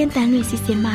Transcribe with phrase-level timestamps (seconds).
[0.00, 0.92] AWR ညိုလင့်ချင်းတန်လွင့်စီစဉ်မှ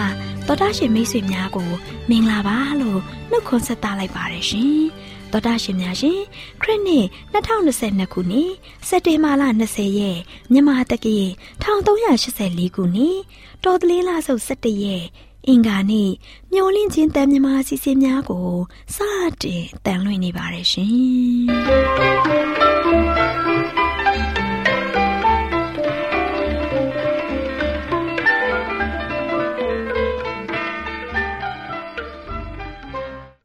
[0.47, 1.69] တော်တာရှင်မိတ်ဆွေများကို
[2.09, 2.99] မင်္ဂလာပါလို့
[3.29, 4.81] နှုတ်ခွန်းဆက်သလိုက်ပါတယ်ရှင်။
[5.31, 6.19] တော်တာရှင်များရှင်
[6.61, 8.51] ခရစ်နှစ်2022ခုနှစ်
[8.87, 10.19] စက်တင်ဘာလ20ရက်
[10.51, 11.27] မြန်မာတက္ကရာ
[11.63, 13.17] 1384ခုနှစ်
[13.63, 15.05] တော်တလင်းလဆုပ်17ရက်
[15.47, 16.11] အင်္ဂါနေ့
[16.53, 18.49] မျောလင့်ချင်းတန်မြမာစီစဉ်များကို
[18.95, 18.97] စ
[19.43, 23.43] တင်တန်လွင့်နေပါတယ်ရှင်။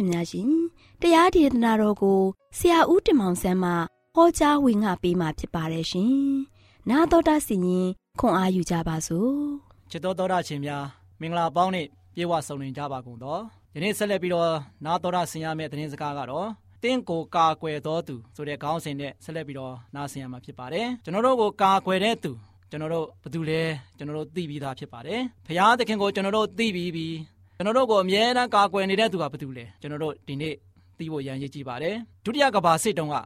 [0.00, 0.50] ရှင်များရှင်
[1.02, 2.20] တရားဒေသနာတော်ကို
[2.58, 3.70] ဆရာဦးတင်မောင်ဆန်းမှ
[4.14, 6.14] ဟောကြားဝင်ငါပေးมาဖြစ်ပါတယ်ရှင်။
[6.90, 7.88] နာတော်တာစီရင်
[8.20, 9.32] ခွန်အားယူကြပါစို့။
[9.90, 10.84] ချစ်တော်တော်တာရှင်များ
[11.20, 13.40] မင်္ဂလာပေါင်းနဲ့ပြေဝဆုံနေကြပါကုန်တော့။
[13.74, 14.50] ယနေ့ဆက်လက်ပြီးတော့
[14.84, 16.48] နာတော်တာဆင်ရမယ့်သတင်းစကားကတော့
[16.82, 22.32] တင်းကိုကာကွယ်တော်သူဆိုတဲ့ခေါင်းစဉ်နဲ့ဆက်လက်ပြီးတော့နားဆင်ရမှာဖြစ်ပါတယ်။ကျွန်တော်တို့ကိုကာကွယ်တဲ့သူ
[22.70, 23.62] ကျွန်တော်တို့ဘယ်သူလဲ
[23.98, 27.14] ကျွန်တော်တို့သိပြီးသားဖြစ်ပါတယ်။ဖရာသခင်ကိုကျွန်တော်တို့သိပြီးပြီး
[27.60, 30.54] ကျွန်တော်တို့ကိုအမြဲတမ်းကာကွယ်နေတဲ့သူကဘယ်သူလဲကျွန်တော်တို့ဒီနေ့
[30.98, 31.94] သိဖို့ရန်ရည်ကြည့်ပါတယ်
[32.24, 33.16] ဒုတိယကဘာစစ်တုံးက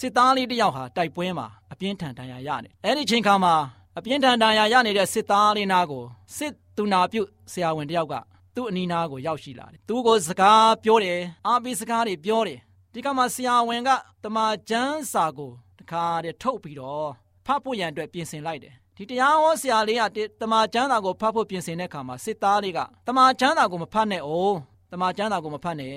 [0.00, 3.54] စစ်သားလေးတယောက်ဟာတိုက်ပွဲမှာအပြင်းထန်ဒဏ်ရာရနေအဲ့ဒီချိန်ခါမှာ
[3.98, 6.04] အပြင်းထန်ဒဏ်ရာရနေတဲ့စစ်သားလေးနာကို
[6.36, 7.22] စစ်သူနာပြု
[7.52, 8.14] ဆရာဝန်တယောက်က
[8.54, 12.58] သူ့အနီးနားကိုရောက်ရှိလာတယ်သူကိုစကားပြောတယ်အားပေးစကားတွေပြောတယ်
[12.92, 13.90] ဒီကမှာဆရာဝန်က
[14.24, 17.10] တမချန်းစာကိုတခါတည်းထုတ်ပြီးတော့
[17.46, 24.56] ဖတ်ဖို့ရန်အတွက်ပြင်ဆင်လိုက်တယ် ဒီတရားဟောဆရာလေးကတမန်ကျမ်းစာကိုဖတ်ဖို့ပြင်ဆင်တဲ့အခါမှာစစ်သားလေးကတမန်ကျမ်းစာကိုမဖတ်နဲ့အောင်
[24.92, 25.96] တမန်ကျမ်းစာကိုမဖတ်နဲ့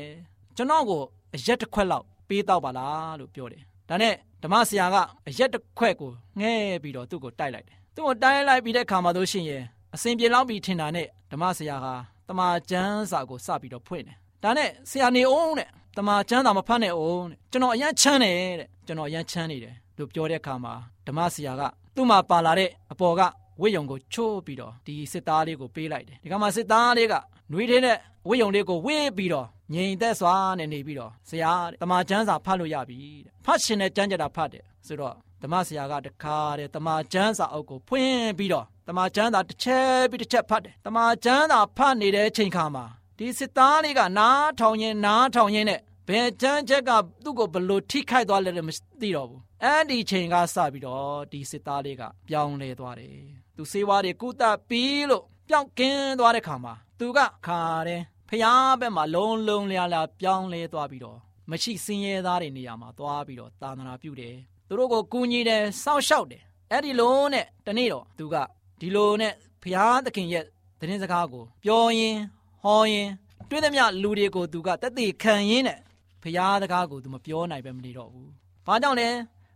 [0.55, 1.01] ကျွန်တော်ကို
[1.35, 4.13] အရက်တစ်ခွက်လောက်ပေးတော့ပါလားလို့ပြောတယ်ဒါနဲ့
[4.43, 4.95] ဓမ္မဆရာက
[5.27, 9.63] အရက်တစ်ခွက်ကိုငဲပြီးတော့သူ့ကိုတိုက်လိုက်တယ်သူ့ကိုတိုက်လိုက်ပြီးတဲ့အခါမှာတို့ရှင်ရဲ့
[9.95, 11.87] အစဉ်ပြေလောက်ပြီးထင်တာနဲ့ဓမ္မဆရာက
[12.29, 20.73] တမန်ကျမ်းစာကိုစပြီးတော့ဖွင့်တယ်ဒါနဲ့ဆရာနေအောင်တဲ့တမန်ကျမ်းစာမဖတ်နဲ့အောင်တဲ့ကျွန်တော်အရန်ချမ်းတယ်တဲ့ကျွန်တော်အရန်ချမ်းနေတယ်လို့ပြောတဲ့အခါမှာ
[21.07, 21.63] ဓမ္မဆရာက
[21.95, 23.21] သူ့မှာပါလာတဲ့အပေါ်က
[23.61, 27.13] ဝိယုံကိုချိုးပြီးတော့ဒီစစ်သားလေးကိုပေးလိုက်တယ်ဒီကမှာစစ်သားလေးက
[27.51, 27.97] နှွေးထင်းတဲ့
[28.27, 42.85] ဝိယုံလေးကိုဝေးပြီးတော့ငြိမ်သက်စွာနဲ့နေပြီးတော့ဆရာတဲ့တမန်ကျမ်းစာဖတ်လို့ရပြီတဲ့ဖတ်ရှင်တဲ့ကျမ်းကြတာဖတ်တယ်ဆိုတော့ဓမ္မဆရာကတခါတဲ့တမန်ကျမ်းစာအုပ်ကိုဖွင့်ပြီးတော့တမန်ကျမ်းစာတစ်ချက်ပြီးတစ်ချက်ဖတ်တယ်တမန်ကျမ်းစာဖတ်နေတဲ့ချိန်ခါမှာ
[43.17, 46.91] ဒီစစ်သားလေးကနားထောင်ရင်နားထောင်ရင်နဲ့ ဘယ်ကျမ်းချက်က
[47.23, 48.69] သူ့ကိုဘလို့ထိခိုက်သွားလဲမ
[49.01, 53.17] သိတော့ဘူးအဲ့ဒီချိန်ကစပြီးတော့ဒီစစ်သားလေးကပြောင်းလဲသွားတယ်
[53.55, 61.17] သူစေဝါတွေကုသပြီးလို့ပျောက်ကင်းသွားတဲ့ခါမှာသူကခါတယ်ဖျားဘက်မှာလုံးလုံးလျားလျားပြောင်းလဲသွားပြီးတော့
[61.51, 64.35] မရှိစင်းရဲသားတွေနေရာမှာသွားပြီးတော့သာသနာပြုတယ်
[64.67, 68.35] သူတို့ကိုကူညီတယ်စောင့်ရှောက်တယ်အဲ့ဒီလိုနဲ့တနေ့တော့သူက
[68.79, 70.45] ဒီလိုနဲ့ဖျားသခင်ရဲ့
[70.79, 72.21] သတင်းစကားကို ပြောရင်း
[72.63, 73.11] ဟောရင်း
[73.49, 75.79] တွေ့သမျှလူတွေကိုသူကတက်တည်ခံရင်းနဲ့
[76.25, 78.29] ဖျားစကားကိုသူမပြောနိုင်ပဲမနေတော့ဘူး။
[78.67, 79.09] ဘာကြောင့်လဲ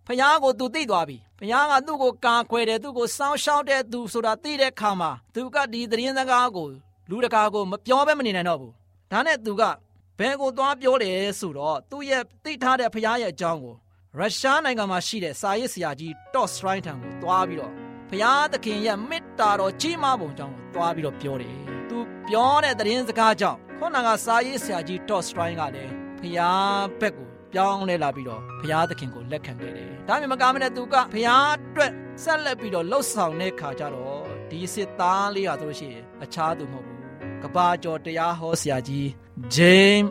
[0.08, 6.68] ဖျားကိုသူသိသွားပြီ။ဖျားကသူ့ကိုကာခွဲတယ်သူ့ကိုစောင်းရှောက်တဲ့သူဆိုတာသိတဲ့ခါမှာသူကဒီသတင်းစကားကို
[7.10, 8.74] လူတကာကိုမပြောဘဲမနေနိုင်တော့ဘူး။
[9.12, 9.64] ဒါနဲ့သူက
[10.20, 13.76] ဘယ်ကိုသွားပြောတယ်ဆိုတော့သူ့ရဲ့သိထားတဲ့ဖျားရဲ့အကြောင်းကို
[14.18, 17.74] ရုရှားနိုင်ငံမှာရှိတဲ့စာရေးဆရာကြီးတော့စရိုင်းထံကိုသွားပြီးတော့
[18.10, 21.56] ဖျားသခင်ရဲ့မေတ္တာတော်ကြီးမားပုံကြောင့်ကိုသွားပြီးတော့ပြောတယ်။
[21.90, 31.92] သူပြောတဲ့သတင်းစကားကြောင့်ခုနကစာရေးဆရာကြီးတော့စရိုင်းကလည်း ဖျားဘက်ကိုပြောင်းလဲလာပြီးတော့ဘုရားသခင်ကိုလက်ခံခဲ့တယ်။ဒါမှမကမနဲ့သူကဘုရားအတွက်
[32.24, 37.00] ဆက်လက်ပြီးတော့လှုပ်ဆောင်တဲ့ခါကျတော့ဒီစစ်သားလေးဟာဆိုလို့ရှိရင်အခြားသူမဟုတ်ဘူး။
[37.44, 39.06] ကဘာကျော်တရားဟောဆရာကြီး
[39.56, 40.10] James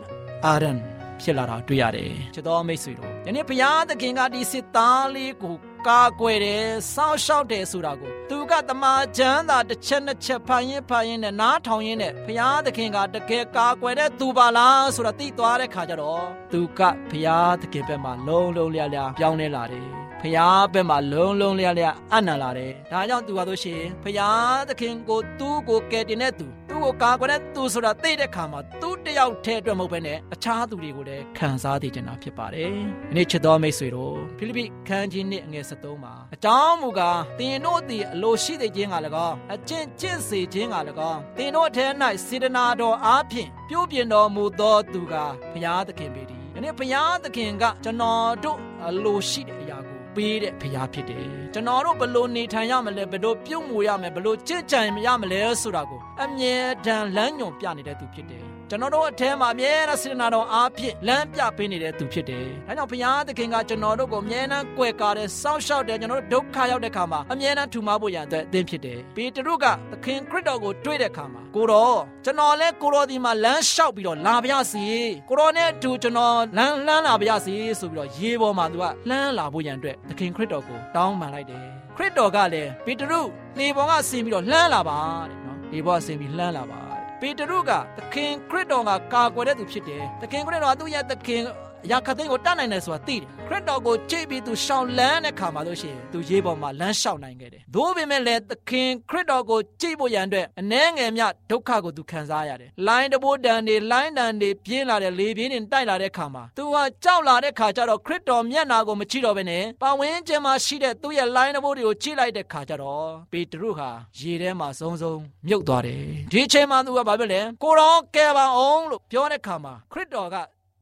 [0.51, 0.77] Aaron
[1.21, 5.55] ဖြစ်လာတာတွေ့ရတယ်။ချစ်တော်မိတ်ဆွေတို့ယနေ့ဘုရားသခင်ကဒီစစ်သားလေးကို
[5.87, 32.69] ကာကွယ်တယ်စောင့်ရှောက်တယ်ဆိုတာကိုသူကတမန်ကျမ်းသာတစ်ချက်နှစ်ချက်ဖန်ရင်ဖန်ရင်နဲ့နားထောင်ရင်းနဲ့ဘုရားသခင်ကတကယ်ကာကွယ်တဲ့သူပါလားဆိုတာသိသွားတဲ့ခါကျတော့သူကဘုရားသခင်ဘက်မှာလုံးလုံးလျားလျားပြောင်းလဲလာတယ် ဖျားဘက်မှာလုံးလုံးလျားလျားအနံလာတယ်။ဒါကြောင့်သူကဆိုရှင်ဖျားသခင်ကိုသူ့ကိုကယ်တင်တဲ့သူသူ့ကိုကာကွယ်တဲ့သူဆိုတာသိတဲ့ခါမှာသူတယောက်တည်းအတွက်မဟုတ်ဘဲနဲ့အခြားသူတွေကိုလည်းခံစားသိချင်တာဖြစ်ပါတယ်။
[33.09, 41.91] ဒီနေ့ချစ်တော်မိတ်ဆွေတို့ဖိလိပ္ပိခန်းကြီးနှစ်အငယ်73မှာအကြောင်းမူကားတင်တို့သည်အလိုရှိတဲ့ခြင်းကလည်းကောင်းအကျင့်ကျင့်စေခြင်းကလည်းကောင်းတင်တို့အထက်၌
[42.25, 45.15] စေတနာတော်အားဖြင့်ပြုပြင်တော်မူသောသူက
[45.53, 56.55] ဖျားသခင်ပေသည်။ဒီနေ့ဖျားသခင်ကကျွန်တော်တို့အလိုရှိတဲ့အရာကို ပေးတဲ့ဖရားဖြစ်တယ်ကျွန်တော်တို့ဘလို့နေထိုင်ရမလဲဘလို့ပြုတ်မှုရမယ်ဘလို့ကြင်ကြံရမလဲဆိုတာကိုအမြဲ
[56.85, 74.85] တမ်းလမ်းညွန်ပြနေတဲ့သူဖြစ်တယ် ကျွန်တော်တို့အထဲမှာအမြဲတမ်းစေတနာတော်အားဖြင့်လမ်းပြပေးနေတဲ့သူဖြစ်တယ်။ဒါကြောင့်ဘုရားသခင်ကကျွန်တော်တို့ကိုအမြဲတမ်းကြွယ်ကာတယ်စောင့်ရှောက်တယ်ကျွန်တော်တို့ဒုက္ခရောက်တဲ့ခါမှာအမြဲတမ်းထူမဖို့ရန်အတွက်အသင်ဖြစ်တယ်။ပေတရုကသခင်ခရစ်တော်ကိုတွေ့တဲ့ခါမှာကိုတော်ကျွန်တော်လဲကိုတော်ဒီမှာလမ်းလျှောက်ပြီးတော့လာပါရစေ။
[75.29, 81.63] ကိုတော်နဲ့အတူကျွန်တော်လမ်းလှမ်းလာပါရစေဆိုပြီးတော့ရေပေါ်မှာသူကလှမ်းလာဖို့ရန်အတွက်သခင်ခရစ်တော်ကိုတောင်းပန်လိုက်တယ်။
[81.95, 83.21] ခရစ်တော်ကလည်းပေတရု
[83.59, 84.99] လေပေါ်ကဆင်းပြီးတော့လှမ်းလာပါ
[85.29, 86.88] တဲ့နော်။လေပေါ်ကဆင်းပြီးလှမ်းလာပါ
[87.21, 91.43] ပေတရုကသခင်ခရစ်တော်ကကာကွယ်တဲ့သူဖြစ်တယ်သခင်ခရစ်တော်ကသူ့ရဲ့သခင်
[91.85, 113.89] အရာခသိန်းကိုတတ်နိုင်တယ်ဆိုတာသိတယ်ခရစ်တော်ကိုကြိတ်ပြီးသူရှောင်လန်းတဲ့ခါမှာလို့ရှိရင်သူရေးပေါ်မှာလမ်းလျှောက်နိုင်ခဲ့တယ်သို့ပေမဲ့လည်းသခင်ခရစ်တော်ကိုကြိတ်ဖို့ရန်အတွက်အနှဲငယ်မြဒုက္ခကိုသူခံစားရတယ်လိုင်းတဘိုးတန်တွေလိုင်းတန်တွေပြင်းလာတဲ့လေပြင်းတွေတိုက်လာတဲ့ခါမှာသူကကြောက်လာတဲ့ခါကျတော့ခရစ်တော်မျက်နာကိုမကြည့်တော့ဘဲနဲ့ပဝင်းကျင်မှာရှိတဲ့သူ့ရဲ့လိုင်းတဘိုးတွေကိုကြည့်လိုက်တဲ့ခါကျတော့ပေတရုဟာ
[114.19, 115.13] ရေထဲမှာစုံစုံ
[115.47, 120.37] မြုပ်သွားတယ်ဒီအချိန်မှာသူကဘာဖြစ်လဲကိုတော်ကယ်ပါအောင်လို့ပြောတဲ့ခါမှာခရစ်တော်က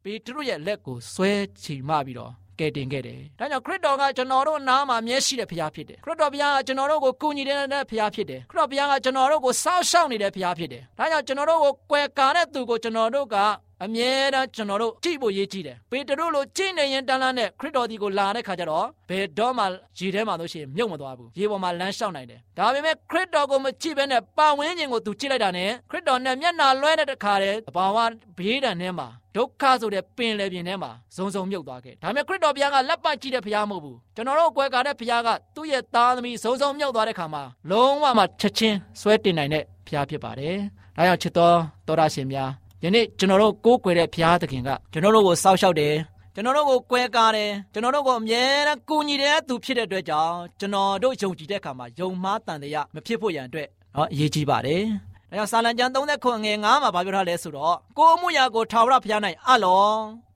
[0.07, 1.31] ပေတရုရဲ့လက်ကိုဆွဲ
[1.61, 7.57] ချီမပြီးတော့ကယ်တင်ခဲ့တယ်။ဒါကြောင့်ခရစ်တော်ကကျွန်တော်တို့နားမှာမျက်ရှိတဲ့ဖခင်ဖြစ်တယ်။ခရစ်တော်ဘုရားကကျွန်တော်တို့ကိုကူညီတဲ့
[7.89, 13.35] ဖခင်ဖြစ်တယ်။ခရစ်တော်ဘုရားကကျွန်တော်တို့ကိုစောင့်ရှောက်နေတဲ့ဖခင်ဖြစ်တယ်။ဒါကြောင့်ကျွန်တော်တို့ကိုကွယ်ကာတဲ့သူကိုကျွန်တော်တို့က
[13.83, 19.63] အမြဲတမ်းကျွန်တော်တို့ကြည့်ဖို့ရေးကြည့်တယ်။ပေတရုလိုကြည့်နေရင်တန်းလန်းနဲ့ခရစ်တော်ဒီကိုလာတဲ့ခါကျတော့ဘယ်တော့မှ
[19.97, 27.97] ရေထဲမှာလို့ရှိရင်မြုပ်မသွားဘူး။ရေပေါ်မှာလမ်းလျှောက်နိုင်တယ်။ဒါပေမဲ့ခရစ်တော်ကိုမကြည့်ဘဲနဲ့ပတ်ဝန်းကျင်ကိုသူကြည့်လိုက်တာနဲ့ခရစ်တော်နဲ့မျက်နှာလွှဲတဲ့တခါတည်းဘာဝ
[28.37, 40.55] ဘေးဒဏ်ထဲမှာဒုက္ခဆိုတဲ့ပင်လယ်ပြင်ထဲမှာဇုံဇုံမြုပ်သွားခဲ့။ဒါပေမဲ့ခရစ်တော်ဘုရားကလက်ပတ်ကြည့်တဲ့ဘုရားမဟုတ်ဘူး။ကျွန်တော်တို့ကွယ်ကာတဲ့ဘုရားကသူ့ရဲ့သားသမီးဇုံဇုံမြုပ်သွားတဲ့ခါမှာလုံးဝမှချက်ချင်းဆွဲတင်နိုင်တဲ့ဘုရားဖြစ်ပါတယ်။
[40.97, 41.55] ဒါကြောင့်ချစ်တော်
[41.87, 42.51] တော်ရရှင်များ
[42.83, 45.93] ယနေ့ကျွန်တော်တို့ကိုးကွယ်တဲ့ဘုရားသခင်ကကျွန်တော်တို့ကိုစောင့်ရှောက်တယ်
[46.35, 54.81] ကျွန်တော်တို့ကိုကွဲကားတယ်ကျွန်တော်တို့ကိုအမြဲတမ်းကူညီတဲ့သူဖြစ်တဲ့အတွက်ကြောင့်ကျွန်တော်တို့ယုံကြည်တဲ့အခါမှာယုံမှားတန်တရားမဖြစ်ဖို့ရန်အတွက်နော်အရေးကြီးပါတယ်
[55.29, 59.87] ဒါကြောင့်စာလံကျမ်း30ခုငယ်9မှာဗာပြောထားလဲဆိုတော့ကိုအမှုရာကိုထာဝရဘုရား၌အလော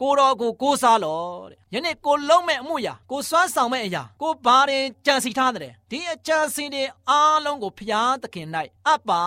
[0.02, 8.48] ကိုတော်ကိုကိုးစားလောတဲ့။ယနေ့ကိုလုံးမဲ့အမှုရာကိုစွမ်းဆောင်မဲ့အရာကိုဘာရင်ကြံစီထားတဲ့ဒီအကြံစီတွေအားလုံးကိုဘုရားသခင်၌
[8.88, 9.24] အပ်ပါ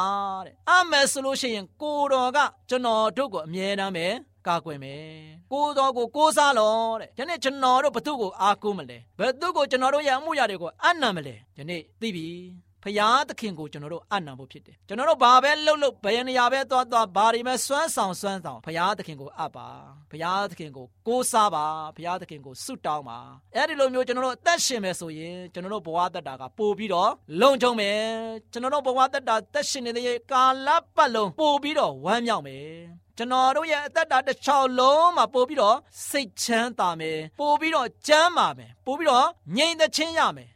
[0.47, 4.07] တဲ့အမယ်ဆိုလို့ရှိရင်ကိုတော်ကကျွန်တော်တို့ကိုအမြဲတမ်းပဲ
[4.47, 5.05] ကာကွယ်မယ်
[5.53, 12.27] ကိုတော်ကိုကိုးစားလို့တဲ့ယနေ့ကျွန်တော်တို့ဘသူကိုအားကိုးမလဲဘသူကိုကျွန်တော်တို့ရဲ့အမှုရာတွေကိုအနံ့မလဲယနေ့သိပြီ
[12.85, 19.69] ဖရာသခင်ကိုကျွန်တော်တို့အနံဖို့ဖြစ်တယ်ကျွန်တော်တို့ဘာပဲလှုပ်လှုပ်ဘယ်နေရာပဲသွားသွားဘာတွေပဲစွမ်းဆောင်စွမ်းဆောင်ဖရာသခင်ကိုအပ်ပါ
[20.11, 23.19] ဖရာသခင်ကိုကိုးစားပါဖရာသခင်ကိုဆုတောင်းပါ
[23.55, 27.11] အဲ့ဒီလိုမျိုးကျွန်တော်တို့အသက်ရှင်မယ်ဆိုရင်ကျွန်တော်တို့ဘဝတက်တာကပို့ပြီးတော့
[27.41, 28.01] လုံခြုံမယ်
[28.53, 32.69] ကျွန်တော်တို့ဘဝတက်တာသက်ရှင်နေတဲ့ကာလပတ်လုံးပို့ပြီးတော့ဝမ်းမြောက်မယ်
[33.19, 35.77] ကျွန်တော်တို့ရဲ့အသက်တာတစ်ချောင်းလုံးမှာပို့ပြီးတော့
[36.09, 39.27] စိတ်ချမ်းသာမယ်ပို့ပြီးတော့ကျမ်းမာမယ်ပို့ပြီးတော့
[39.57, 40.51] ငြိမ်သက်ခြင်းရမယ်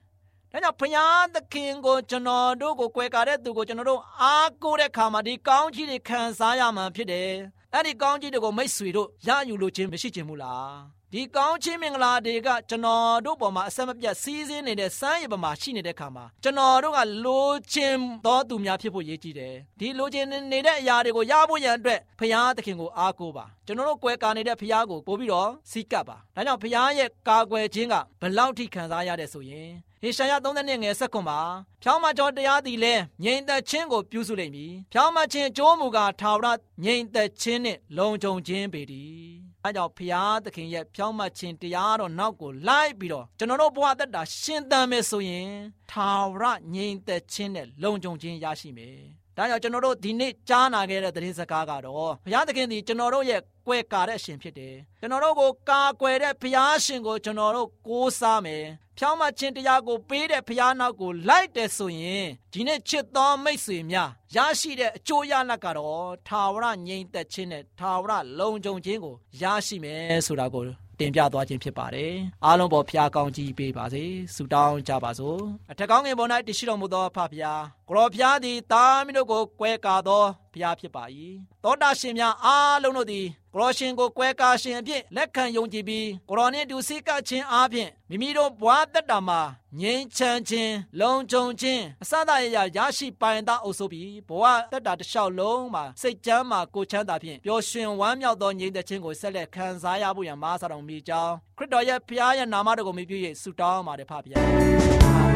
[0.52, 7.30] ဒါကြောင့်ဖျားသခင်ကိုကျွန်တော်တို့ကိုကွယ်ကာတဲ့သူကိုကျွန်တော်တို့အားကိုးတဲ့ခါမှာဒီကောင်းကြီးတွေခံစားရမှာဖြစ်တယ်
[7.74, 17.94] အဲ့ဒီကောင်းကြီးတွေကိုမိတ်ဆွေတို့ရယူလို့ခြင်းမရှိခြင်းမူလား ဒီကောင်းချင်းမင်္ဂလာတွေကကျွန်တော်တို့ပေါ်မှာအဆက်မပြတ်စီးဆင်းနေတဲ့စမ်းရည်ပေါ်မှာရှိနေတဲ့ခါမှာကျွန်တော်တို့ကလိုချင်
[18.26, 29.70] သောသူများဖြစ်ဖို့ရည်ကြည်တယ်ဒီလိုချင်နေတဲ့အရာတွေကိုရဖို့ရန်အတွက်ဖရာသခင်ကိုအားကိုးပါကျွန်တော်တို့ကွယ်ကာနေတဲ့ဖရာကိုပို့ပြီးတော့စီးကပ်ပါဒါကြောင့်ဖရာရဲ့ကာကွယ်ခြင်းကဘလောက်ထိခံစားရတဲ့ဆိုရင်
[30.02, 31.40] ဟေရှာယ32ငယ်ဆက်ခွန်မှာ
[31.82, 36.46] ဖြောင်းမကျော်တရားသည်လဲငြိမ်သက်ခြင်းကိုပြုစုလိမ့်မည်ဖြောင်းမခြင်းကြိုးမူကထာဝရ
[36.84, 45.50] ငြိမ်သက်ခြင်းနှင့်လုံခြုံခြင်းပေတည်း အဲကြောင့်ဖရာသခင်ရဲ့ဖြောင်းမခြင်းတရားတော်နောက်ကိုလိုက်ပြီးတော့ကျွန်တော်တို့ဘဝသက်တာရှင်သန်မယ်ဆိုရင်
[45.90, 58.64] ထာဝရငြိမ်သက်ခြင်းနဲ့လုံခြုံခြင်းရရှိမယ် ဒါကြောင့်ကျွန်တော်တို့ဒီနေ့ကြားနာခဲ့တဲ့သတင်းစကားကတော့ဘုရားသခင်ဒီကျွန်တော်တို့ရဲ့ကွယ်ကာတဲ့အရှင်ဖြစ်တယ်ကျွန်တော်တို့ကိုကာကွယ်တဲ့ဘုရားရှင်ကိုကျွန်တော်တို့ကိုးစားမယ်
[58.98, 70.62] ဖြောင်းမခြင်းတရားကိုပေးတဲ့ဘုရားနောက်ကိုလိုက်တယ်ဆိုရင်ဒီနေ့ချစ်သောမိတ်ဆွေများရရှိတဲ့အကျိုးရလဒ်ကတော့ထာဝရငြိမ်သက်ခြင်းနဲ့ထာဝရလုံခြုံခြင်းကိုရရှိမယ်ဆိုတာကို
[71.00, 72.12] တင်ပြသွားခြင်းဖြစ်ပါတယ်
[72.44, 75.40] အားလုံးပေါ်ဖျားကောင်းကြီးပေးပါစေဆုတောင်းကြပါစို့
[75.70, 80.24] အထက်ကောင်းငယ်ပေါ်၌တရှိတော်မူသောဖဖျားကိုရောဖျားသည်တာမီတို့ကိုကွဲကာသော
[80.58, 81.04] ဖျားဖြစ်ပါ၏
[81.64, 89.40] သောတာရှင်များအားလုံးတို့သည်ကိုရောရှင်ကိုကွဲကာရှင်အဖြစ်လက်ခံယုံကြည်ပြီးကိုရောနှင့်တူစိတ်ကခြင်းအားဖြင့်မိမိတို့ဘဝတက်တာမှာ
[89.80, 105.27] ငြိမ်းချမ်းခြင်းလုံခြုံခြင်းအစသာရရရရှိပိုင်သောအုပ်စုပြီးဘဝတက်တာတစ်လျှောက်လုံးမှာစိတ်ချမ်းမှာကိုချမ်းသာဖြင့်ပျော်ရွှင်ဝမ်းမြောက်သောငြိမ်းသက်ခြင်းကိုဆက်လက်ခံစားရဖို့ရန်မားစားတော်မူကြောင်းခရစ်တော်ရဲ့ဖခင်ရဲ့နာမတော်ကိုမြည်ပြည့်ဆုတောင်းပါတယ်ဖခင်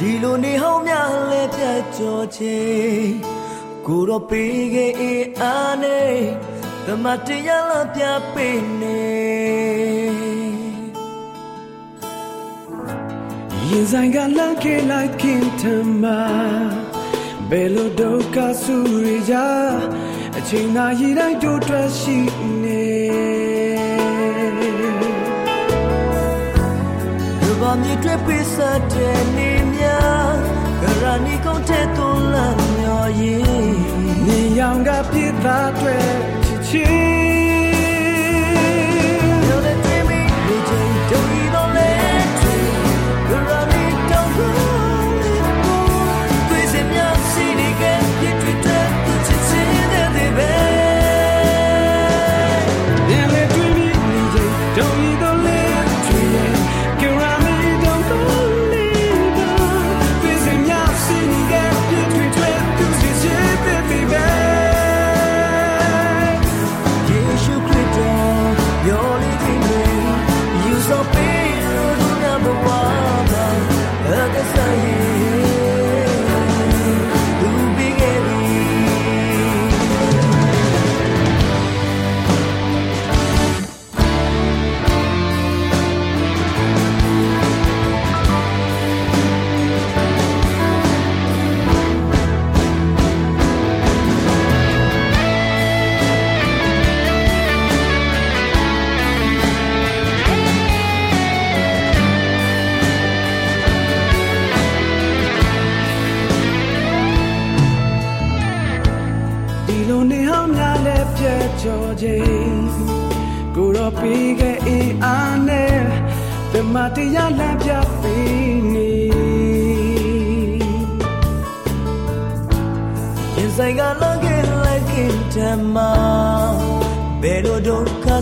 [0.00, 3.12] ဒီလိုနေဟောင်းများလဲပြတ်ကြောချင်း
[3.86, 6.16] ကိုတော့ပေးခဲ့အေးအားနဲ့
[6.86, 8.02] တမတရားလာပြ
[8.34, 9.02] ပေးနေ
[13.68, 15.62] ရင်ဆိုင်ကလန့်ခဲ့လိုက်ခင်ထ
[16.02, 16.04] မ
[17.50, 18.76] ဘယ်လိုဒုက္ခဆူ
[19.06, 19.36] ရကြ
[20.38, 22.16] အချိန်သာရည်တိုင်းတို့တွေ့ရှိ
[22.62, 22.88] နေ
[27.60, 28.56] ဘာမြစ်တွေပိစ
[28.92, 29.57] တဲ့နေများ
[30.82, 33.42] ကရဏီကုန်တဲ့သွန်လမ်းမျောရင်
[34.26, 35.96] နေရောင်ကပြစ်သားတွေ
[36.37, 36.37] ချ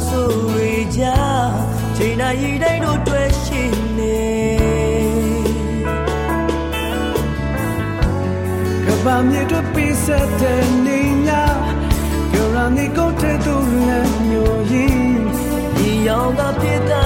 [0.08, 0.30] ဆို
[0.72, 1.04] ရကြ
[1.96, 3.62] ချိန်တိုင်းတိုင်းတို့တွေ့ရှိ
[3.98, 4.26] နေ
[8.84, 10.06] ကဘာမြေတို့ပိစ
[10.40, 11.44] တဲ့နေညာ
[12.32, 13.54] ကြော်ရနေကုန်တဲ့သူ
[13.86, 15.00] လည်းမျိုးရင်
[15.76, 17.04] ဒီရောင်ကပြတ်တဲ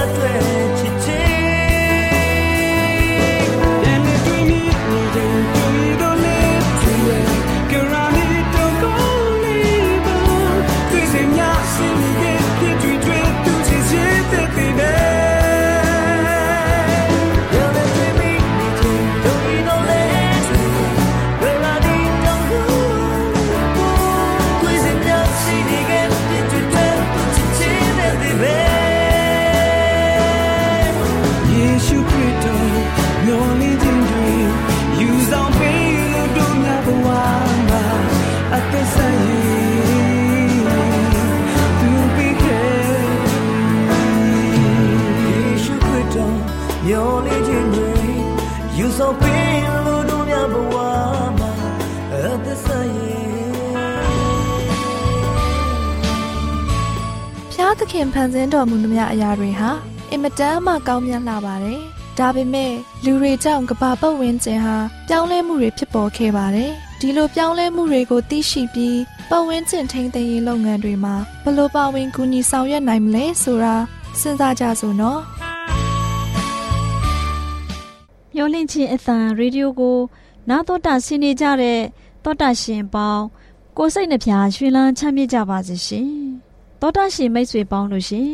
[57.81, 59.69] သခင်ဖန်ဆင်းတော်မူမြအရာတွေဟာ
[60.11, 61.79] အင်မတန်မှကောင်းမြတ်လာပါတယ်။
[62.17, 62.71] ဒါပေမဲ့
[63.05, 64.75] လူတွေကြောင့်ကမ္ဘာပတ်ဝန်းကျင်ဟာ
[65.07, 73.75] ပြောင်းလဲမှုတွေဖြစ်ပေါ်ခဲ့ပါတယ်။ဒီလိုပြောင်းလဲမှုတွေကိုသိရှိပြီးပတ်ဝန်းကျင်ထိန်းသိမ်းရေးလုပ်ငန်းတွေမှာဘယ်လိုပါဝင်ကူညီဆောင်ရွက်နိုင်မလဲဆိုတာ
[74.19, 75.19] စဉ်းစားကြစို့နော်။
[78.35, 79.97] မျောလင့်ချင်းအသံရေဒီယိုကို
[80.49, 81.79] နားတော်တာဆင်းနေကြတဲ့
[82.23, 83.25] တောတာရှင်ပေါင်း
[83.77, 86.11] ကိုစိတ်နှပြရွှင်လန်းချမ်းမြေ့ကြပါစေရှင်။
[86.81, 88.33] တောတာရှင်မိတ်ဆွေပေါင်းတို့ရှင်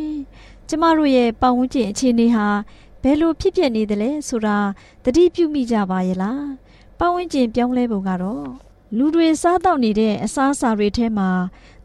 [0.68, 2.48] ကျမတို့ရဲ့ပတ်ဝန်းကျင်အခြေအနေဟာ
[3.02, 4.58] ဘယ်လိုဖြစ်ပျက်နေသလဲဆိုတာ
[5.04, 6.42] သတိပြုမိကြပါရဲ့လား။
[7.00, 8.48] ပတ်ဝန်းကျင်ပြောင်းလဲပုံကတော့
[8.98, 11.30] လူတွေစားတော့နေတဲ့အစားအစာတွေထဲမှာ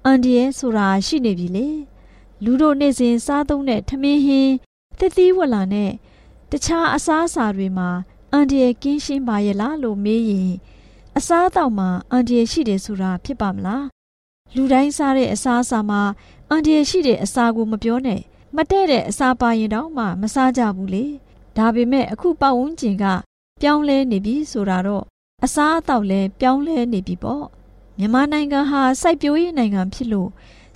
[0.05, 1.69] အန်ဒီရဲဆိုတာရှိနေပြီလေ။
[2.45, 4.53] လူတို့နေ့စဉ်စားသုံးတဲ့ထမင်းဟင်း
[4.99, 5.91] သစ်သီးဝလာနဲ့
[6.51, 7.89] တခြားအစားအစာတွေမှာ
[8.33, 10.53] အန်ဒီရဲကင်းရှင်းပါရဲ့လားလို့မေးရင်
[11.17, 13.87] အစားအသောက်မှာအန်ဒီရဲရှိတယ်ဆိုတာဖြစ်ပါမလား
[14.55, 16.01] လူတိုင်းစားတဲ့အစားအစာမှာ
[16.49, 18.21] အန်ဒီရဲရှိတဲ့အစာကိုမပြောနဲ့
[18.57, 21.05] မတဲ့တဲ့အစာပါရင်တော့မှမစားကြဘူးလေ
[21.57, 23.05] ဒါပေမဲ့အခုပတ်ဝန်းကျင်က
[23.61, 25.05] ပြောင်းလဲနေပြီဆိုတာတော့
[25.45, 27.45] အစားအသောက်လည်းပြောင်းလဲနေပြီပေါ့
[27.99, 30.31] မြန်မာနိုင်ငံဟာစိုက်ပျိုးရေးနိုင်ငံဖြစ်လို့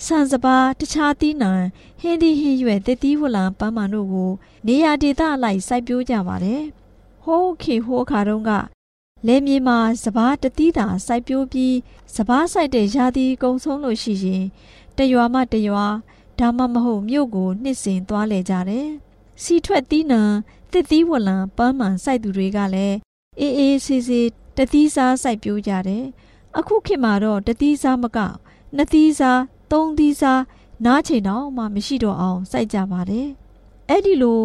[0.04, 1.52] ဆန်စပါးတခြားသီးနှံ
[2.00, 4.30] ဟင်းသီးဟင်းရွက်တည်သီးဝလံပန်းမာတို့ကို
[4.66, 6.62] နေရာဒေသအလိုက်စိုက်ပျိုးကြပါတယ်
[7.26, 8.50] ဟိုးခေဟိုးခါတုန်းက
[9.26, 11.76] လယ်မြေမှာစပားတတိတာစိုက်ပျိုးပြီး
[12.14, 14.44] စပားစိုက်တဲ့ရာသီကုံဆုံးလို့ရှိရင်
[14.98, 15.86] တရွာမှတရွာ
[16.38, 18.88] ဒါမှမဟုတ်မြို့ကိုနှစ်စဉ်သွားလေကြတယ်။
[19.42, 20.22] စီထွက်သီးနှံ
[20.72, 22.96] တစ်သီးဝလံပန်းမှန်စိုက်သူတွေကလည်း
[23.40, 26.04] အေးအေးဆေးဆေးတသီးစားစိုက်ပျိုးကြတယ်။
[26.58, 28.18] အခုခေတ်မှာတော့တသီးစားမက
[28.76, 30.42] နှစ်သီးစားသုံးသီးစား
[30.84, 33.28] နားချိန်တော့မှမရှိတော့အောင်စိုက်ကြပါတယ်။
[33.88, 34.40] အဲ့ဒီလို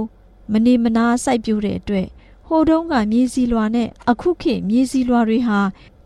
[0.52, 2.08] မနေမနာစိုက်ပျိုးတဲ့အတွက်
[2.54, 5.60] ဟိုတုန်းကမြေစီလွာနဲ့အခုခေတ်မြေစီလွာတွေဟာ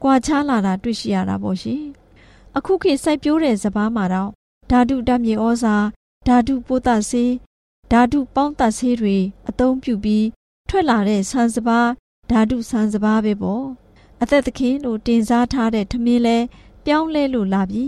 [0.04, 1.84] ကွာခြားလာတာတွေ့ရှိရတာပေါ့ရှင်။
[2.58, 4.32] အခုခေတ်စိုက်ပျိုးတဲ့စပားမှာတော့
[4.70, 5.76] ဓာတုဓာတ်မြေဩဇာ
[6.28, 7.34] ဓာတုပိုးသဆေး
[7.92, 9.18] ဓာတုပေါင်းသဆေးတွေ
[9.50, 10.26] အသုံးပြုပြီး
[10.70, 11.90] ထွက်လာတဲ့ဆန်စပါး
[12.32, 13.66] ဓာတုဆန်စပါးပဲပေါ့
[14.22, 16.38] အသက်သခင်လို့တင်စားထားတဲ့ထမင်းလဲ
[16.86, 17.86] ပြောင်းလဲလို့လာပြီ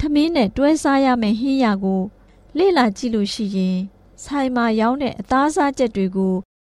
[0.00, 2.02] ထမင်းနဲ့တွဲစားရမယ့်ဟင်းရကို
[2.58, 3.78] လေ့လာကြည့်လို့ရှိရင်
[4.24, 6.34] ဆိုင်မှာရောင်းတဲ့အသားစားချက်တွေကို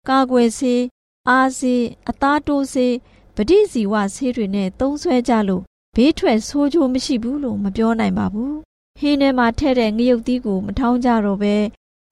[0.09, 0.81] ကာကွယ်ဆေး
[1.29, 2.95] အားဆေးအသားတိုးဆေး
[3.35, 5.63] ပဋိဇီဝဆေးတွေနဲ့သုံးဆွဲကြလို့
[5.95, 8.55] ဘေးထွက်ဆိုးချိုးမရှိဘူးလို့မပြောနိုင်ပါဘူး
[8.99, 11.55] ဟင်းထဲမှာထည့်တဲ့ငရုတ်သီးကိုမထောင်းကြတော့ပဲ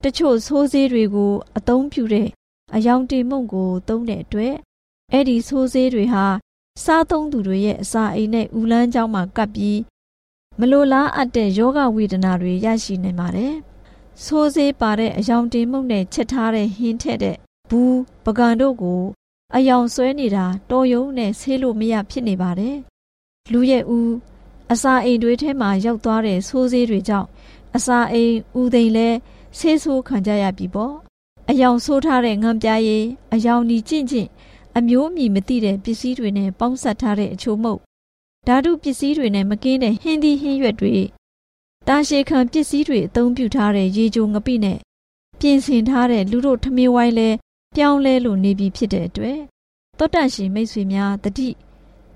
[0.04, 2.28] တချို့ဆိုးဆေးတွေကိုအသုံးပြုတဲ့
[2.74, 4.54] အယောင်တင်မုံကိုသုံးတဲ့အတွက်
[5.12, 6.24] အဲ့ဒီဆိုးဆေးတွေဟာ
[6.84, 9.80] စားသုံးသူတွေရဲ့အစာအိမ်နဲ့ဥလန်းကြောင်းမှာကပ်ပြီး
[10.58, 13.54] မလိုလားအပ်တဲ့ယောဂဝေဒနာတွေရရှိနေပါတယ်။
[14.24, 17.36] ဆိုးဆေးပါတဲ့အယောင်တင်မုံနဲ့ချက်ထားတဲ့ဟင်းထက်တဲ့
[17.74, 19.02] ဘူးပကံတို့ကို
[19.56, 22.76] အယောင်ဆွဲနေတာတော်ယုံနဲ့ဆေးလို့မရဖြစ်နေပါတယ်။
[23.52, 24.12] လူရဲ့ဦး
[24.72, 27.28] အစာအိမ်တွေထဲမှာရောက်သွားတဲ့ဆိုးဆေးတွေကြောင့်
[27.76, 29.08] အစာအိမ်ဦးသိမ်လဲ
[29.58, 30.94] ဆေးဆိုးခံကြရပြီပေါ့
[31.50, 33.04] အယောင်ဆိုးထားတဲ့ငံပြားရည်
[33.34, 34.28] အယောင်ဒီကျင့်ကျင့်
[34.76, 37.80] အမျိုးအမည်မသိတဲ့ပစ္စည်းတွေနဲ့ပေါင်းစပ်ထားတဲ့အချို့မဟုတ်
[38.46, 40.94] ဓာတုပစ္စည်းတွေနဲ့မကင်းတဲ့ဟင်းသီးဟင်းရွက်တွေ
[41.88, 44.78] တာရှည်ခံပစ္စည်းတွေအသုံးပြုထားတဲ့ရေချိုငပိနဲ့
[45.40, 47.28] ပြင်ဆင်ထားတဲ့လူတို့ထမင်းဝိုင်းလဲ
[47.74, 49.38] ပြောင်းလဲလို့နေပြီဖြစ်တဲ့အတွက်
[49.98, 51.48] တောတန့်ရှင်မိတ်ဆွေများတတိ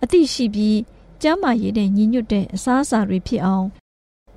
[0.03, 0.79] အသိရှိပြီး
[1.23, 3.67] ကျမ်းမာရေးနဲ့ညီညွတ်တဲ့အစားအစာတွေဖြစ်အောင်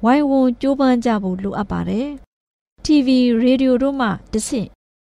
[0.04, 2.08] ဝိုင်းဝန်းကြိုးပမ်းကြဖို့လိုအပ်ပါတယ်။
[2.86, 3.08] TV
[3.42, 4.68] ရေဒီယိုတို့မှတဆင့်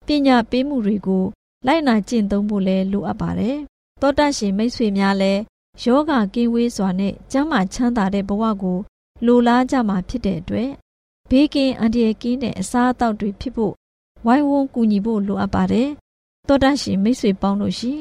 [0.06, 1.24] ပညာပေးမှုတွေကို
[1.66, 3.56] လိုက်နာကျင့်သုံးဖို့လည်းလိုအပ်ပါတယ်။
[4.00, 5.40] သောတရှင်မိတ်ဆွေများလည်း
[5.82, 8.78] ယောဂကင်းဝေးစွာနဲ့ကျမ်းမာချမ်းသာတဲ့ဘဝကို
[9.26, 10.70] လိုလားကြမှာဖြစ်တဲ့အတွက်
[11.30, 13.74] ဘေးကင်းအန္တရာယ်ကင်းတဲ့အစားအသောက်တွေဖြစ်ဖို့
[14.26, 15.88] ဝိုင်းဝန်းကူညီဖို့လိုအပ်ပါတယ်။
[16.48, 18.00] သောတရှင်မိတ်ဆွေပေါင်းတို့ရှင်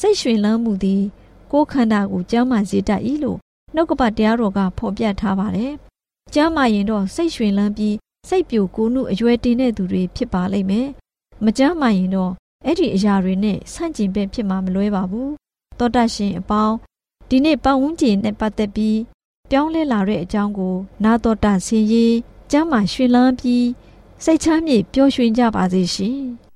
[0.00, 1.02] စိတ်ရွှင်လန်းမှုသည်
[1.50, 3.38] ကိုယ်ခန္ဓာကိုကျမ်းမာစေတတ်၏လို့
[3.74, 5.72] နှုတ်ကပတ်တရားတော်ကဖော်ပြထားပါတယ်။
[6.34, 7.96] ကျမ်းမာရင်တော့စိတ်ရွှင်လန်းပြီး
[8.28, 10.88] စိတ်ပြိုကိုးနှုအရွယ်တင်တဲ့သူတွေဖြစ်ပါလိမ့်မယ်။
[11.44, 12.32] မကျမ်းမာရင်တော့
[12.64, 15.30] အဲ့ဒီအရာတွေနဲ့ဆန့်ကျင်ဘက်ဖြစ်မှာမလွဲပါဘူး။
[15.78, 16.76] သောတရှင်အပေါင်း
[17.28, 18.98] ဒီနေ့ပတ်ဝန်းကျင်နဲ့ပတ်သက်ပြီး
[19.50, 22.14] ပြောင်းလဲလာတဲ့အကြောင်းကို နာတော်တာဆင်ရေး
[22.50, 23.64] ကျမ်းမာရွှင်လန်းပြီး
[24.24, 26.22] စိတ်ချမ်းမြေ့ပျော်ရွှင်ကြပါစေရှင်။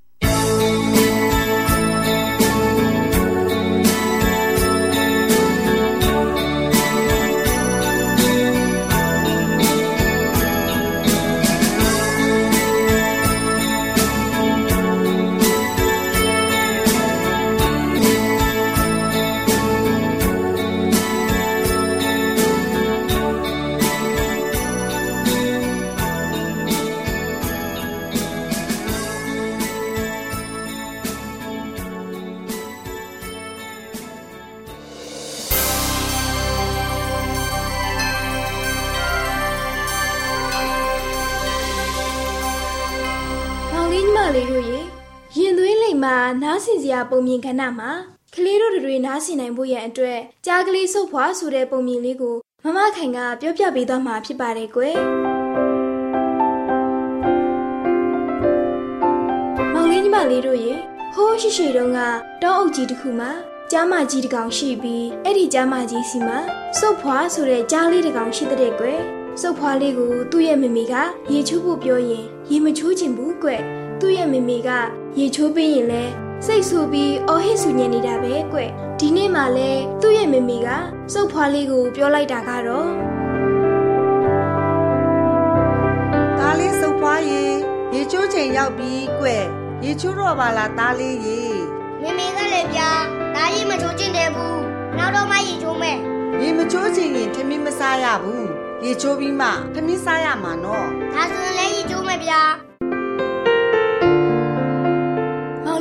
[47.16, 47.90] ပုံမြင်ခဏမှာ
[48.34, 54.96] ကလေးတို့တွေနားဆင်နိုင်ဖို့ရန်အတွက်ကြားကလေးစုပ်ဖွာဆိုတဲ့ပုံမြင်လေးကိုမမခိုင်ကပြောပြပေးသွားမှာဖြစ်ပါတယ်ကွယ်
[59.74, 60.72] မောင်လေးညီမလေးတို့ရေ
[61.14, 62.00] ဟိုးရှိရှိတုန်းက
[62.42, 63.30] တောအုပ်ကြီးတစ်ခုမှာ
[63.70, 66.38] ကျမ်းမကြီးတစ်ကောင်ရှိပြီးအဲ့ဒီကျမ်းမကြီးစီမှာ
[66.78, 69.00] စုပ်ဖွာဆိုတဲ့ကြားလေးတစ်ကောင်ရှိတဲ့ကွယ်
[69.40, 70.94] စုပ်ဖွာလေးကိုသူ့ရဲ့မမေက
[71.32, 73.50] ရေချိုးဖို့ပြောရင်ရေမချိုးချင်ဘူးကွ
[74.00, 74.70] သူ့ရဲ့မမေက
[75.18, 78.58] ရေချိုးပေးရင်လဲ စိတ်ဆူပြီးအော်ဟစ်ဆူညင်နေတာပဲကွ
[79.00, 79.70] ဒီနေ့မှလဲ
[80.02, 80.68] သူ့ရဲ့မမေက
[81.12, 82.90] စုပ်ဖွာလေးကိုပြောလိုက်တာကတော့
[86.38, 87.44] ဒါလေးစုပ်ဖွာရေ
[87.94, 89.26] ရေချိုးချိန်ရောက်ပြီကွ
[89.84, 91.40] ရေချိုးတော့ပါလားသားလေးရေ
[92.02, 92.90] မမေကလည်းပြာ
[93.34, 94.60] ဒါကြီးမချိုးချင်တယ်ဘူး
[94.98, 95.98] နောက်တော့မှရေချိုးမယ်
[96.40, 98.48] ရေမချိုးချင်ရင်ထမင်းမစားရဘူး
[98.84, 102.42] ရေချိုးပြီးမှထမင်းစားရမှာနော်ဒါဆိုရင်လည်းရေချိုးမယ်ဗျာ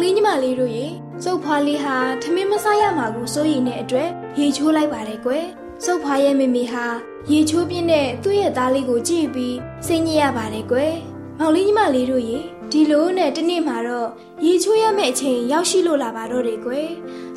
[0.06, 0.86] လေးညီမလေးတို့ရေ
[1.24, 5.46] စုပ်ဖွားလေးဟာထမင်းမစားရမှာကိုစိုးရိမ်တဲ့အတွက်ရေချိုးလိုက်ပါတယ်ကွယ်
[5.86, 6.86] စုပ်ဖွားရဲ့မိမိဟာ
[7.32, 10.94] ရေချိုးပြင်းတဲ့သူ့ရဲ့သားလေးကိုကြည့်ပြီးစိတ်ညစ်ရပါတယ်ကွယ်
[11.40, 12.38] မောင်လေးညီမလေးတို့ရေ
[12.72, 14.10] ဒီလိုနဲ့တနေ့မှာတော့
[14.46, 16.90] ရေချိုးရမယ့်အချိန်ရောက်ရှိလို့လာပါတော့တယ်ကွယ်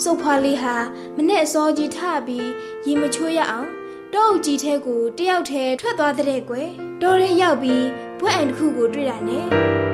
[0.02, 0.74] စုပ်ဖွားလေးဟာ
[1.16, 2.48] မနဲ့အစောကြီးထပြီး
[2.86, 3.68] ရေမချိုးရအောင်
[4.12, 6.68] တောအုပ်ကြီးထဲကိုတယောက်ထဲထွက်သွားတဲ့ကွယ်
[7.02, 7.84] တော်ရဲရောက်ပြီး
[8.20, 9.87] ဘွဲ့အန်တစ်ခုကိုတွေ့တာနဲ့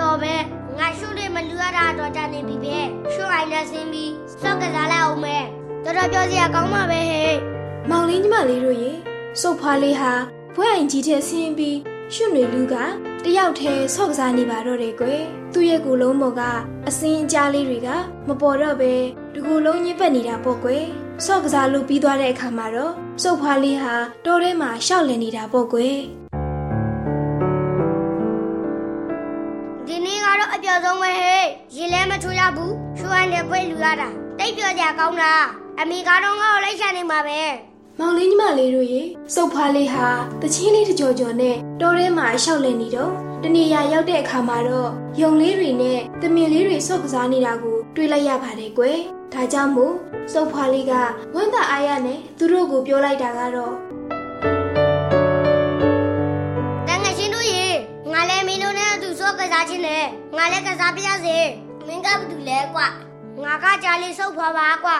[0.00, 0.34] တော်ပဲ
[0.78, 2.78] ငါရှုလေးမလူရတာတော့ကြနေပြီပဲ
[3.12, 5.44] ရှုအိုင်နဲ့ဆင်းပြီးစောက်ကစားလိုက်အောင်မယ်
[5.84, 7.34] တော်တော်ပြောစရာကောင်းပါပဲဟဲ့
[7.90, 8.90] မောင်လေးညီမလေးတို့ရေ
[9.40, 10.12] စုပ်ဖွားလေးဟာ
[10.56, 11.76] ဘွဲ့အိမ်ကြီးထဲဆင်းပြီး
[12.14, 12.74] ရှုနေလူက
[13.24, 16.42] တယောက်တည်းဆော့ကစားနေပါတော့တယ်ကွယ်သူ့ရဲ့ကိုယ်လုံးပေါ်က
[16.88, 17.88] အစင်းအကြားလေးတွေက
[18.28, 18.92] မပေါ်တော့ပဲ
[19.32, 20.84] ဒီကိုယ်လုံးညစ်ပတ်နေတာပေါ့ကွယ်
[21.26, 25.98] ဆော့ကစားလို့ပြီးသွားတဲ့အခါမှာတော့စုပ်ဖွားလေးဟာတောထဲမှာရှောက်လည်နေတာပေါ့ကွယ်
[30.76, 31.44] တော့အပြော်ဆုံးပဲဟဲ့
[31.76, 34.08] ရေလဲမချိုးရဘူးရှူအိုင်းနဲ့ပွဲလူရတာ
[34.38, 35.44] တိတ်ပြောကြကောင်းလား
[35.80, 37.40] အမေကတော့ငါ့ကိုလိုက်ရှာနေမှာပဲ
[37.98, 39.02] မောင်လေးညီမလေးတို့ရေ
[39.34, 40.08] စုပ်ဖွားလေးဟာ
[40.42, 43.12] တချင်းလေးတကြော်ကြော်နဲ့တောထဲမှာရှောက်လည်နေတော့
[43.42, 48.98] တနေရာရောက်တဲ့အခါမှာတော့ယုံလေးတွေနဲ့တမင်လေးတွေဆော့ကစားနေတာကိုတွေ့လိုက်ရပါတယ်ကွယ်
[49.32, 49.94] ဒါကြောင့်မို့
[50.32, 50.92] စုပ်ဖွားလေးက
[51.34, 53.85] ဝမ်းသာအားရနဲ့သူတို့ကိုပြောလိုက်တာကတော့တ
[59.56, 60.04] စားခြင်းနဲ့
[60.36, 61.38] ငါလည်းကစားပြရစေ
[61.86, 62.86] မင်းကဘာတူလဲကွာ
[63.42, 64.96] ငါကကြားလေးစုပ်ဖွားပါကွာ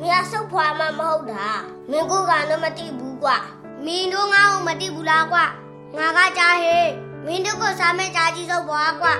[0.00, 1.46] မင်းဆုပ်ဖွာမှမဟုတ်တာ
[1.90, 3.36] မင်းကိုကတော့မတိဘူးကွာ
[3.84, 5.44] မင်းတို့ငါ့ကိုမတိဘူးလားကွာ
[5.96, 6.90] ငါကကြားဟေး
[7.26, 9.14] မင်းတို့ကိုစားမဲ့ကြားကြီးဆုပ်ဖွာကွာ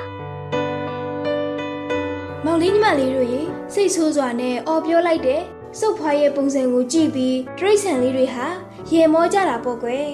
[2.44, 3.42] မောင်လေးညီမလေးတို့ရေ
[3.74, 5.42] စိတ်ဆိုးစွာနဲ့အော်ပြောလိုက်တဲ့
[5.78, 8.46] စုပ်ဖွာရဲ့ပုံစံကိုကြည့်ပြီးတရိတ်ဆန်လေးတွေဟာ
[8.90, 10.08] ရေမောကြတာပေါ့ကွယ်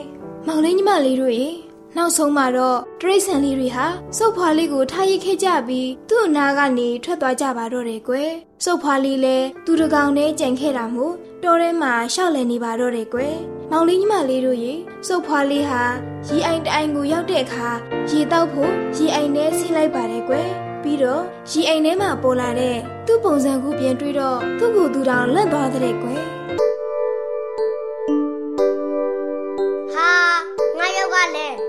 [0.47, 1.49] မောင်လေးညီမလေးတို့ရေ
[1.97, 8.31] နောက်ဆုံးမှာတော့တရိတ်ဆန်လေးတွေဟာစုပ်ဖွာလေးကိုထားရစ်ခဲ့ကြပြီးသူ့အနာကနေထွက်သွားကြပါတော့တယ်ကွယ်
[8.65, 13.37] စုပ်ဖွာလေးလည်းသူတကောင်နဲ့ကြံခဲ့တာမို့တော်ထဲမှာရှောက်လည်နေပါတော့တယ်ကွယ်
[13.71, 14.73] မောင်လေးညီမလေးတို့ရေ
[15.07, 15.83] စုပ်ဖွာလေးဟာ
[16.29, 17.69] ရေအိုင်တိုင်ကိုရောက်တဲ့အခါ
[18.11, 20.49] ရေတောက်ဖို့ရေအိုင်ထဲဆင်းလိုက်ပါတယ်ကွယ်
[20.83, 26.38] ပြီးတော့ရေအိမ်ထဲမှာပေါ်လာတဲ့သူ့ပုံစံကူပြန်တွေ့တော့သူ့ကိုယ်သူတောင်လန့်သွားတဲ့ကွယ်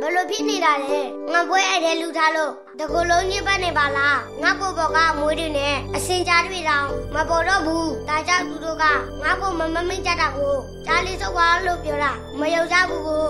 [0.10, 1.00] လဲဘလို့ဖြစ်နေတာလဲ
[1.34, 8.86] ငါပွဲအဲ့တဲ့လူထားလို့တကူလုံးညစ်ပတ်နေပါလားငါကိုဘောကအမွေးတွေနဲ့အစင်ကြားတွေတောင်မပေါ်တော့ဘူးဒါကြောင့်သူတို့က
[9.24, 13.26] ငါကိုမမမိတ်ကြတာကိုကြားလေးစောက်ပါလို့ပြောတာမယုံကြဘူးကို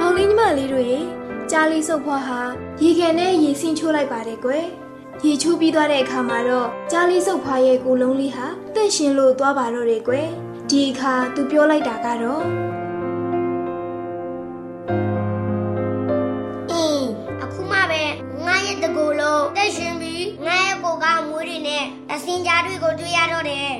[0.00, 0.98] အောင်လေးညီမလေးတို့ရေ
[1.50, 2.40] ကြားလေးစုပ်ဖွားဟာ
[2.82, 4.64] ရေခဲနဲ့ရေဆင်းချိုးလိုက်ပါတယ်ကွယ်
[5.24, 10.28] ရေချိုးပြီးသွားတဲ့အခါမှာတော့ကြားလေးစုပ်ဖွားရဲ့ကိုလုံးလေးဟာတန့်ရှင်လို့သွားပါတော့တယ်ကွယ်
[10.70, 12.44] ဒီအခါသူပြောလိုက်တာကတော့
[19.56, 23.72] ကူလုံးတက်ရှင်ပြီးငါရဲ့ကိုကမွေးတွေနဲ့အစင်ကြားတွေကိုတွေ့ရတော့တယ်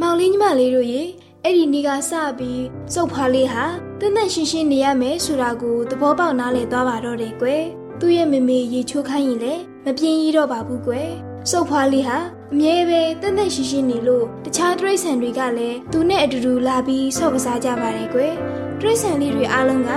[0.00, 1.02] မောင်လေးညီမလေးတို့ရေ
[1.44, 2.62] အဲ့ဒီနေ့ကစပြီး
[2.94, 3.64] စုပ်ဖွားလေးဟာ
[4.00, 7.62] တသက်ရှင်ရှင်နေရမယ်ဆိုတာကိုသဘောပေါက်နားလည်သွားပါတော့တယ်ကွယ်
[8.00, 11.10] သူ့ရဲ့မမေရေချိုးခိုင်းရင်လည်းမပြင်းရတော့ပါဘူးကွယ်
[11.50, 12.18] စုပ်ဖွားလေးဟာ
[12.52, 18.34] အမြဲပဲတသက်ရှိရှိနေလို့တခြားတရိษံတွေကလည်းသူနဲ့အတူတူလာပြီးဆော့ကစားကြပါတယ်ကွယ်
[18.80, 19.90] တရိษံလေးတွေအားလုံးက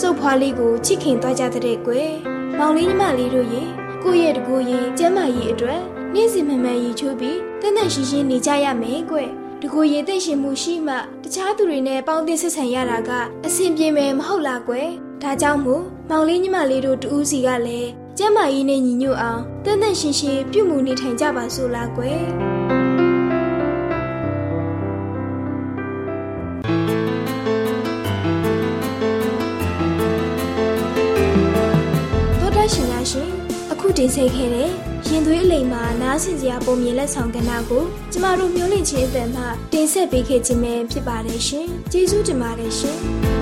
[0.00, 2.10] စုပ်ဖွားလေးကိုချစ်ခင်သွားကြတဲ့ကွယ်
[2.58, 3.62] မောင်လေးညီမလေးတို့ရေ
[4.02, 5.82] ကိုယ့်ရဲ့တကူရင်ကျမ်းမာရေးအတွက်
[6.14, 9.30] နေ့စဉ်မှန်မှန်ရည်ချိုးပြီးတသက်ရှိရှိနေကြရမယ်ကွယ်
[9.62, 13.10] တကူရင်သိရှင်မှုရှိမှတခြားသူတွေနဲ့ပေါင်းသင်းဆက်ဆံရတာက
[13.46, 14.88] အဆင်ပြေမယ်မဟုတ်လားကွယ်
[15.22, 22.02] ဒါကြောင့်မို့မောင်လေးညီမလေးတို့တူးစီကလည်းကျမ်းမာရေးနဲ့ညီညွတ်အောင်တန်တန်ရှင်းရှင်းပြုမှုနေထိုင်ကြပါစို့လားကွ
[34.02, 34.68] တင်ဆက်ခဲ့တဲ့
[35.08, 43.41] ရင်သွေးအလိမ်မှာနားဆင်စရာပုံမြင်လက်ဆောင်ကဏ္ဍကိုကျမတို့မျိုးလင့်ချင်းအတန်မှတင်ဆက်ပေးခဲ့ခြင်းပဲဖြစ်ပါတယ်ရှင်ကျေးဇူးတင်ပါတယ်ရှင်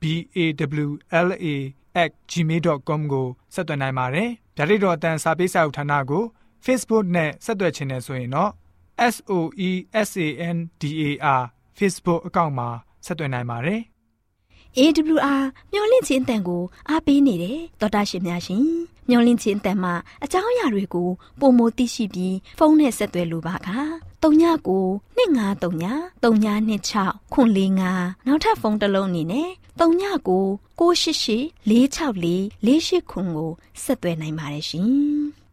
[0.00, 0.02] b
[0.36, 0.38] a
[0.86, 0.90] w
[1.26, 1.46] l a
[2.30, 6.24] @gmail.com ကိုဆက်သွင်းနိုင်ပါတယ်။ဒါ့အပြင်တော့အတန်းစာပေးစာဥထာဏာကို
[6.64, 8.50] Facebook နဲ့ဆက်သွယ်ခြင်းနဲ့ဆိုရင်တော့
[9.14, 9.32] S O
[9.68, 9.70] E
[10.08, 11.04] S A N D A
[11.40, 11.42] R
[11.78, 12.68] Facebook အကောင့်မှာ
[13.06, 13.80] ဆက်သွင်းနိုင်ပါတယ်။
[14.78, 18.64] AWR မျော်လင့်ခြင်းအတန်ကိုအားပေးနေတယ်တော်တာရှင်များရှင်
[19.08, 21.08] မျော်လင့်ခြင်းအတန်မှာအကြောင်းအရာတွေကို
[21.40, 23.58] ပုံမသိရှိပြီးဖုန်းနဲ့ဆက်သွယ်လိုပါက
[24.22, 24.24] 39
[25.18, 33.50] 2939 3926ခွန်45နောက်ထပ်ဖုန်းတစ်လုံးအနေနဲ့ 39 688 464 48ခွန်ကို
[33.82, 34.88] ဆက်သွယ်နိုင်ပါတယ်ရှင်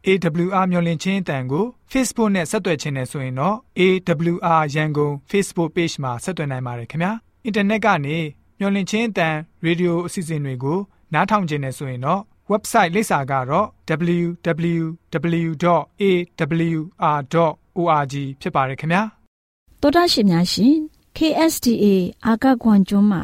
[0.05, 7.11] AWR မျော်လင့်ခြင်းအတန်ကို Facebook နဲ့ဆက်သွယ်ခြင်းနဲ့ဆိုရင်တော့ AWR ရန်ကုန် Facebook Page မှာဆက်သွယ်နိုင်ပါတယ်ခင်ဗျာ
[7.45, 8.17] အင်တာနက်ကနေ
[8.59, 9.35] မျော်လင့်ခြင်းအတန်
[9.65, 10.79] ရေဒီယိုအစီအစဉ်တွေကို
[11.13, 13.67] နားထောင်ခြင်းနဲ့ဆိုရင်တော့ website လိပ်စာကတော့
[14.17, 15.75] www.awr.org
[18.41, 19.01] ဖြစ်ပါတယ်ခင်ဗျာ
[19.81, 20.75] တောတာရှင်များရှင်
[21.17, 21.85] KSTA
[22.25, 23.23] အာကခွန်ကျွန်းမှာ